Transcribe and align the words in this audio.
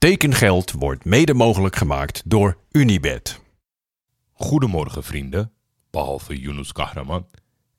Tekengeld 0.00 0.72
wordt 0.72 1.04
mede 1.04 1.34
mogelijk 1.34 1.76
gemaakt 1.76 2.22
door 2.24 2.58
Unibed. 2.70 3.40
Goedemorgen 4.32 5.04
vrienden, 5.04 5.52
behalve 5.90 6.38
Yunus 6.38 6.72
Kahraman. 6.72 7.26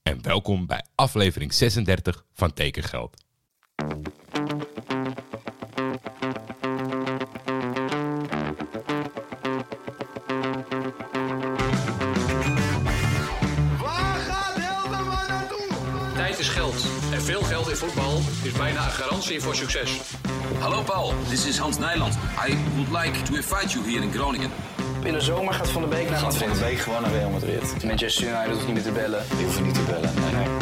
En 0.04 0.22
welkom 0.22 0.66
bij 0.66 0.86
aflevering 0.96 1.54
36 1.54 2.26
van 2.34 2.54
Tekengeld. 2.54 3.24
Is 16.42 16.50
geld. 16.50 16.86
En 17.12 17.22
veel 17.22 17.42
geld 17.42 17.70
in 17.70 17.76
voetbal 17.76 18.22
is 18.44 18.52
bijna 18.52 18.86
een 18.86 18.92
garantie 18.92 19.42
voor 19.42 19.56
succes. 19.56 20.00
Hallo 20.60 20.82
Paul, 20.82 21.14
this 21.30 21.46
is 21.46 21.58
Hans 21.58 21.78
Nijland. 21.78 22.18
I 22.48 22.58
would 22.76 23.04
like 23.04 23.22
to 23.22 23.36
invite 23.36 23.70
you 23.70 23.92
here 23.92 24.04
in 24.04 24.12
Groningen. 24.12 24.52
In 25.04 25.14
de 25.14 25.22
zomer 25.22 25.54
gaat 25.54 25.70
Van 25.70 25.82
de 25.82 25.88
Beek 25.88 26.10
naar 26.10 26.20
Gaat 26.20 26.38
Van 26.38 26.48
de 26.48 26.54
Madrid. 26.54 26.70
Beek 26.70 26.80
gewoon 26.80 27.02
naar 27.02 27.12
Real 27.12 27.30
Madrid. 27.30 27.84
Manchester 27.84 28.28
United 28.28 28.52
hoeft 28.52 28.66
niet 28.66 28.74
meer 28.74 28.84
te 28.84 28.92
bellen. 28.92 29.24
Die 29.36 29.46
hoeven 29.46 29.64
niet 29.64 29.74
te 29.74 29.82
bellen. 29.82 30.14
Nee, 30.16 30.34
nee. 30.34 30.61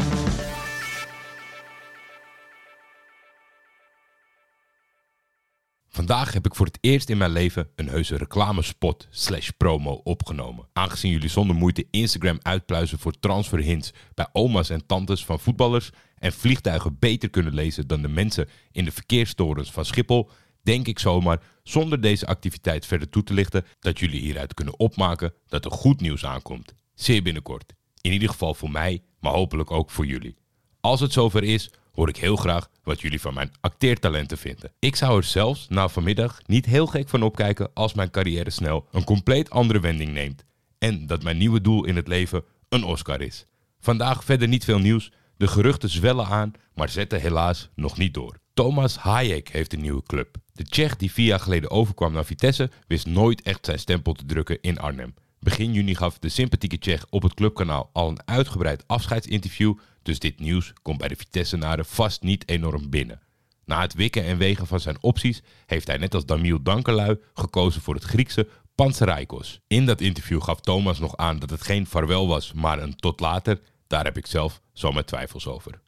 Vandaag 6.09 6.33
heb 6.33 6.45
ik 6.45 6.55
voor 6.55 6.65
het 6.65 6.77
eerst 6.81 7.09
in 7.09 7.17
mijn 7.17 7.31
leven 7.31 7.69
een 7.75 7.89
heuse 7.89 8.17
reclamespot 8.17 9.07
slash 9.09 9.49
promo 9.49 10.01
opgenomen. 10.03 10.67
Aangezien 10.73 11.11
jullie 11.11 11.29
zonder 11.29 11.55
moeite 11.55 11.87
Instagram 11.91 12.39
uitpluizen 12.41 12.99
voor 12.99 13.19
transferhints 13.19 13.93
bij 14.13 14.27
oma's 14.31 14.69
en 14.69 14.85
tantes 14.85 15.25
van 15.25 15.39
voetballers 15.39 15.89
en 16.17 16.33
vliegtuigen 16.33 16.99
beter 16.99 17.29
kunnen 17.29 17.53
lezen 17.53 17.87
dan 17.87 18.01
de 18.01 18.07
mensen 18.07 18.49
in 18.71 18.85
de 18.85 18.91
verkeerstorens 18.91 19.71
van 19.71 19.85
Schiphol, 19.85 20.29
denk 20.61 20.87
ik 20.87 20.99
zomaar, 20.99 21.41
zonder 21.63 22.01
deze 22.01 22.27
activiteit 22.27 22.85
verder 22.85 23.09
toe 23.09 23.23
te 23.23 23.33
lichten, 23.33 23.65
dat 23.79 23.99
jullie 23.99 24.21
hieruit 24.21 24.53
kunnen 24.53 24.79
opmaken 24.79 25.33
dat 25.47 25.65
er 25.65 25.71
goed 25.71 26.01
nieuws 26.01 26.25
aankomt. 26.25 26.73
Zeer 26.93 27.23
binnenkort. 27.23 27.73
In 28.01 28.11
ieder 28.11 28.29
geval 28.29 28.53
voor 28.53 28.71
mij, 28.71 29.03
maar 29.19 29.33
hopelijk 29.33 29.71
ook 29.71 29.89
voor 29.89 30.05
jullie. 30.05 30.35
Als 30.81 30.99
het 30.99 31.13
zover 31.13 31.43
is, 31.43 31.71
hoor 31.99 32.09
ik 32.09 32.17
heel 32.17 32.35
graag 32.35 32.69
wat 32.83 33.01
jullie 33.01 33.21
van 33.21 33.33
mijn 33.33 33.51
acteertalenten 33.59 34.37
vinden. 34.37 34.71
Ik 34.79 34.95
zou 34.95 35.17
er 35.17 35.23
zelfs 35.23 35.65
na 35.69 35.87
vanmiddag 35.87 36.41
niet 36.45 36.65
heel 36.65 36.85
gek 36.85 37.09
van 37.09 37.23
opkijken 37.23 37.69
als 37.73 37.93
mijn 37.93 38.11
carrière 38.11 38.49
snel 38.49 38.87
een 38.91 39.03
compleet 39.03 39.49
andere 39.49 39.79
wending 39.79 40.11
neemt. 40.11 40.43
En 40.77 41.07
dat 41.07 41.23
mijn 41.23 41.37
nieuwe 41.37 41.61
doel 41.61 41.85
in 41.85 41.95
het 41.95 42.07
leven 42.07 42.43
een 42.69 42.83
Oscar 42.83 43.21
is. 43.21 43.45
Vandaag 43.79 44.23
verder 44.23 44.47
niet 44.47 44.63
veel 44.63 44.79
nieuws. 44.79 45.11
De 45.37 45.47
geruchten 45.47 45.89
zwellen 45.89 46.25
aan, 46.25 46.51
maar 46.73 46.89
zetten 46.89 47.21
helaas 47.21 47.69
nog 47.75 47.97
niet 47.97 48.13
door. 48.13 48.39
Thomas 48.53 48.97
Hayek 48.97 49.49
heeft 49.49 49.73
een 49.73 49.81
nieuwe 49.81 50.03
club. 50.03 50.35
De 50.53 50.63
Tsjech 50.63 50.95
die 50.95 51.11
vier 51.11 51.25
jaar 51.25 51.39
geleden 51.39 51.71
overkwam 51.71 52.13
naar 52.13 52.25
Vitesse 52.25 52.69
wist 52.87 53.05
nooit 53.05 53.41
echt 53.41 53.65
zijn 53.65 53.79
stempel 53.79 54.13
te 54.13 54.25
drukken 54.25 54.61
in 54.61 54.79
Arnhem. 54.79 55.13
Begin 55.39 55.73
juni 55.73 55.95
gaf 55.95 56.19
de 56.19 56.29
sympathieke 56.29 56.77
Tsjech 56.77 57.05
op 57.09 57.23
het 57.23 57.33
clubkanaal 57.33 57.89
al 57.93 58.09
een 58.09 58.21
uitgebreid 58.25 58.83
afscheidsinterview, 58.87 59.73
dus 60.01 60.19
dit 60.19 60.39
nieuws 60.39 60.73
komt 60.81 60.97
bij 60.97 61.07
de 61.07 61.15
Vitessenaren 61.15 61.85
vast 61.85 62.21
niet 62.21 62.49
enorm 62.49 62.89
binnen. 62.89 63.21
Na 63.65 63.81
het 63.81 63.93
wikken 63.93 64.23
en 64.23 64.37
wegen 64.37 64.67
van 64.67 64.79
zijn 64.79 64.97
opties 65.01 65.41
heeft 65.65 65.87
hij 65.87 65.97
net 65.97 66.13
als 66.13 66.25
Damiel 66.25 66.63
Dankelui 66.63 67.17
gekozen 67.33 67.81
voor 67.81 67.93
het 67.93 68.03
Griekse 68.03 68.47
Panzeraikos. 68.75 69.59
In 69.67 69.85
dat 69.85 70.01
interview 70.01 70.41
gaf 70.41 70.59
Thomas 70.59 70.99
nog 70.99 71.17
aan 71.17 71.39
dat 71.39 71.49
het 71.49 71.61
geen 71.61 71.87
vaarwel 71.87 72.27
was, 72.27 72.53
maar 72.53 72.81
een 72.81 72.95
tot 72.95 73.19
later. 73.19 73.61
Daar 73.87 74.03
heb 74.03 74.17
ik 74.17 74.25
zelf 74.25 74.61
zo 74.73 74.91
mijn 74.91 75.05
twijfels 75.05 75.47
over. 75.47 75.81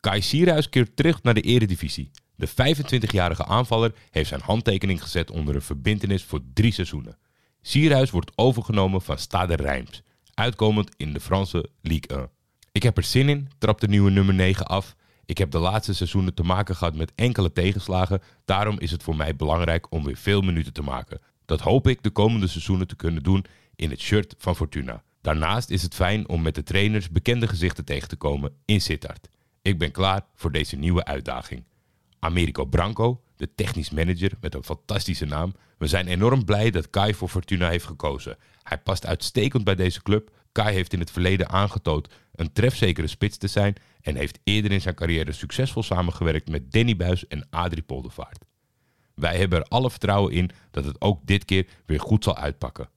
Kai 0.00 0.22
Sierhuis 0.22 0.68
keert 0.68 0.96
terug 0.96 1.22
naar 1.22 1.34
de 1.34 1.40
eredivisie. 1.40 2.10
De 2.36 2.48
25-jarige 2.48 3.44
aanvaller 3.44 3.94
heeft 4.10 4.28
zijn 4.28 4.40
handtekening 4.40 5.02
gezet 5.02 5.30
onder 5.30 5.54
een 5.54 5.62
verbintenis 5.62 6.24
voor 6.24 6.40
drie 6.54 6.72
seizoenen. 6.72 7.18
Sierhuis 7.66 8.10
wordt 8.10 8.32
overgenomen 8.34 9.02
van 9.02 9.18
Stade 9.18 9.54
Reims, 9.54 10.02
uitkomend 10.34 10.90
in 10.96 11.12
de 11.12 11.20
Franse 11.20 11.68
Ligue 11.80 12.16
1. 12.16 12.28
Ik 12.72 12.82
heb 12.82 12.96
er 12.96 13.02
zin 13.02 13.28
in, 13.28 13.48
trapt 13.58 13.80
de 13.80 13.88
nieuwe 13.88 14.10
nummer 14.10 14.34
9 14.34 14.66
af. 14.66 14.94
Ik 15.24 15.38
heb 15.38 15.50
de 15.50 15.58
laatste 15.58 15.94
seizoenen 15.94 16.34
te 16.34 16.42
maken 16.42 16.76
gehad 16.76 16.94
met 16.94 17.12
enkele 17.14 17.52
tegenslagen, 17.52 18.22
daarom 18.44 18.78
is 18.78 18.90
het 18.90 19.02
voor 19.02 19.16
mij 19.16 19.36
belangrijk 19.36 19.92
om 19.92 20.04
weer 20.04 20.16
veel 20.16 20.40
minuten 20.40 20.72
te 20.72 20.82
maken. 20.82 21.20
Dat 21.44 21.60
hoop 21.60 21.88
ik 21.88 22.02
de 22.02 22.10
komende 22.10 22.46
seizoenen 22.46 22.86
te 22.86 22.96
kunnen 22.96 23.22
doen 23.22 23.44
in 23.76 23.90
het 23.90 24.00
shirt 24.00 24.34
van 24.38 24.56
Fortuna. 24.56 25.02
Daarnaast 25.20 25.70
is 25.70 25.82
het 25.82 25.94
fijn 25.94 26.28
om 26.28 26.42
met 26.42 26.54
de 26.54 26.62
trainers 26.62 27.10
bekende 27.10 27.48
gezichten 27.48 27.84
tegen 27.84 28.08
te 28.08 28.16
komen 28.16 28.52
in 28.64 28.80
Sittard. 28.80 29.28
Ik 29.62 29.78
ben 29.78 29.90
klaar 29.90 30.26
voor 30.34 30.52
deze 30.52 30.76
nieuwe 30.76 31.04
uitdaging. 31.04 31.64
Americo 32.18 32.64
Branco, 32.64 33.20
de 33.44 33.54
technisch 33.54 33.90
manager 33.90 34.32
met 34.40 34.54
een 34.54 34.64
fantastische 34.64 35.24
naam. 35.24 35.54
We 35.78 35.86
zijn 35.86 36.06
enorm 36.06 36.44
blij 36.44 36.70
dat 36.70 36.90
Kai 36.90 37.14
voor 37.14 37.28
Fortuna 37.28 37.68
heeft 37.68 37.86
gekozen. 37.86 38.36
Hij 38.62 38.78
past 38.78 39.06
uitstekend 39.06 39.64
bij 39.64 39.74
deze 39.74 40.02
club. 40.02 40.30
Kai 40.52 40.74
heeft 40.74 40.92
in 40.92 41.00
het 41.00 41.10
verleden 41.10 41.48
aangetoond 41.48 42.08
een 42.34 42.52
trefzekere 42.52 43.06
spits 43.06 43.36
te 43.36 43.46
zijn 43.46 43.74
en 44.00 44.16
heeft 44.16 44.38
eerder 44.44 44.72
in 44.72 44.80
zijn 44.80 44.94
carrière 44.94 45.32
succesvol 45.32 45.82
samengewerkt 45.82 46.48
met 46.48 46.72
Danny 46.72 46.96
Buis 46.96 47.26
en 47.26 47.46
Adrie 47.50 47.82
Poldervaart. 47.82 48.44
Wij 49.14 49.36
hebben 49.36 49.58
er 49.58 49.68
alle 49.68 49.90
vertrouwen 49.90 50.32
in 50.32 50.50
dat 50.70 50.84
het 50.84 51.00
ook 51.00 51.26
dit 51.26 51.44
keer 51.44 51.66
weer 51.86 52.00
goed 52.00 52.24
zal 52.24 52.36
uitpakken. 52.36 52.88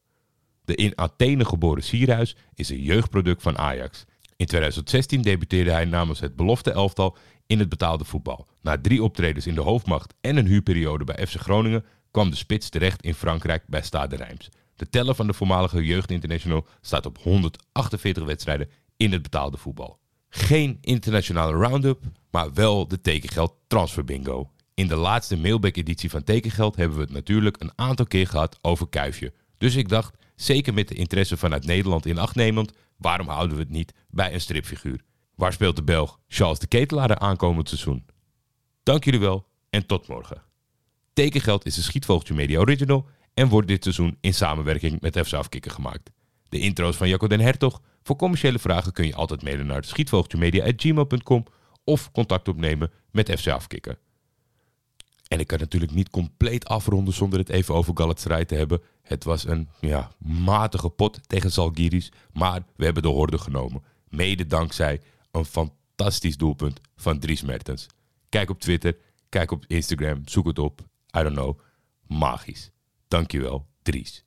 De 0.64 0.74
in 0.74 0.98
Athene 0.98 1.44
geboren 1.44 1.82
Sierhuis 1.82 2.36
is 2.54 2.68
een 2.68 2.82
jeugdproduct 2.82 3.42
van 3.42 3.58
Ajax. 3.58 4.04
In 4.38 4.46
2016 4.46 5.22
debuteerde 5.22 5.70
hij 5.70 5.84
namens 5.84 6.20
het 6.20 6.36
belofte 6.36 6.70
elftal 6.70 7.16
in 7.46 7.58
het 7.58 7.68
betaalde 7.68 8.04
voetbal. 8.04 8.46
Na 8.60 8.80
drie 8.80 9.02
optredens 9.02 9.46
in 9.46 9.54
de 9.54 9.60
hoofdmacht 9.60 10.14
en 10.20 10.36
een 10.36 10.46
huurperiode 10.46 11.04
bij 11.04 11.26
FC 11.26 11.34
Groningen 11.34 11.84
kwam 12.10 12.30
de 12.30 12.36
spits 12.36 12.68
terecht 12.68 13.02
in 13.02 13.14
Frankrijk 13.14 13.62
bij 13.66 13.82
Stade 13.82 14.16
Reims. 14.16 14.48
De 14.76 14.88
teller 14.88 15.14
van 15.14 15.26
de 15.26 15.32
voormalige 15.32 15.84
jeugdinternational 15.84 16.66
staat 16.80 17.06
op 17.06 17.18
148 17.18 18.24
wedstrijden 18.24 18.68
in 18.96 19.12
het 19.12 19.22
betaalde 19.22 19.56
voetbal. 19.56 19.98
Geen 20.28 20.78
internationale 20.80 21.52
round-up, 21.52 22.00
maar 22.30 22.52
wel 22.52 22.88
de 22.88 23.00
tekengeld 23.00 23.54
transfer 23.66 24.04
bingo. 24.04 24.50
In 24.74 24.88
de 24.88 24.96
laatste 24.96 25.36
mailback-editie 25.36 26.10
van 26.10 26.24
Tekengeld 26.24 26.76
hebben 26.76 26.96
we 26.96 27.04
het 27.04 27.12
natuurlijk 27.12 27.56
een 27.60 27.72
aantal 27.74 28.06
keer 28.06 28.26
gehad 28.26 28.58
over 28.60 28.88
Kuifje. 28.88 29.32
Dus 29.56 29.76
ik 29.76 29.88
dacht, 29.88 30.17
zeker 30.40 30.74
met 30.74 30.88
de 30.88 30.94
interesse 30.94 31.36
vanuit 31.36 31.66
Nederland 31.66 32.06
in 32.06 32.18
acht 32.18 32.34
nemend, 32.34 32.72
waarom 32.96 33.28
houden 33.28 33.56
we 33.56 33.62
het 33.62 33.72
niet 33.72 33.94
bij 34.10 34.34
een 34.34 34.40
stripfiguur? 34.40 35.00
Waar 35.34 35.52
speelt 35.52 35.76
de 35.76 35.82
Belg 35.82 36.20
Charles 36.28 36.58
de 36.58 36.66
Ketelaar 36.66 37.18
aankomend 37.18 37.68
seizoen? 37.68 38.06
Dank 38.82 39.04
jullie 39.04 39.20
wel 39.20 39.46
en 39.70 39.86
tot 39.86 40.08
morgen. 40.08 40.42
Tekengeld 41.12 41.66
is 41.66 41.76
een 41.76 41.82
Schietvogeltje 41.82 42.34
Media 42.34 42.58
Original 42.58 43.06
en 43.34 43.48
wordt 43.48 43.68
dit 43.68 43.82
seizoen 43.82 44.16
in 44.20 44.34
samenwerking 44.34 45.00
met 45.00 45.18
FC 45.18 45.32
Afkikken 45.32 45.70
gemaakt. 45.70 46.10
De 46.48 46.58
intro's 46.58 46.96
van 46.96 47.08
Jacco 47.08 47.26
den 47.26 47.40
Hertog. 47.40 47.82
Voor 48.02 48.16
commerciële 48.16 48.58
vragen 48.58 48.92
kun 48.92 49.06
je 49.06 49.14
altijd 49.14 49.42
mailen 49.42 49.66
naar 49.66 49.84
schietvogeltjemedia.gmail.com 49.84 51.44
of 51.84 52.10
contact 52.10 52.48
opnemen 52.48 52.90
met 53.10 53.40
FC 53.40 53.46
Afkikken. 53.46 53.98
En 55.28 55.40
ik 55.40 55.46
kan 55.46 55.58
natuurlijk 55.58 55.92
niet 55.92 56.10
compleet 56.10 56.68
afronden 56.68 57.14
zonder 57.14 57.38
het 57.38 57.48
even 57.48 57.74
over 57.74 57.96
Galatasaray 57.96 58.44
te 58.44 58.54
hebben. 58.54 58.82
Het 59.02 59.24
was 59.24 59.46
een 59.46 59.68
ja, 59.80 60.10
matige 60.18 60.88
pot 60.88 61.20
tegen 61.28 61.52
Zalgiris, 61.52 62.12
maar 62.32 62.62
we 62.76 62.84
hebben 62.84 63.02
de 63.02 63.08
horde 63.08 63.38
genomen. 63.38 63.82
Mede 64.08 64.46
dankzij 64.46 65.00
een 65.30 65.44
fantastisch 65.44 66.36
doelpunt 66.36 66.80
van 66.96 67.18
Dries 67.18 67.42
Mertens. 67.42 67.86
Kijk 68.28 68.50
op 68.50 68.60
Twitter, 68.60 68.96
kijk 69.28 69.50
op 69.50 69.64
Instagram, 69.66 70.22
zoek 70.24 70.46
het 70.46 70.58
op. 70.58 70.80
I 71.18 71.22
don't 71.22 71.34
know. 71.34 71.58
Magisch. 72.06 72.70
Dankjewel, 73.08 73.66
Dries. 73.82 74.24